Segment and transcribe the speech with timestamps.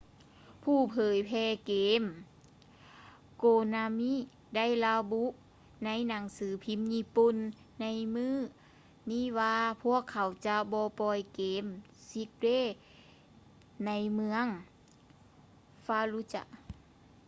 [0.63, 2.03] ຜູ້ເຜີຍແຜ່ເກມ
[3.41, 4.13] konami
[4.55, 5.23] ໄດ້ລະບຸ
[5.85, 7.35] ໃນໜັງສືພິມຍີ່ປຸ່ນ
[7.81, 7.85] ໃນ
[8.15, 8.33] ມື້
[9.09, 11.65] ນີ້ວ່າພວກເຂົາຈະບໍ່ປ່ອຍເກມ
[12.09, 12.75] six days
[13.85, 14.45] ໃນເມືອງ
[15.85, 16.47] fallujah